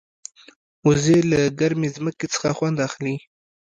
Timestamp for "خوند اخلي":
2.57-3.15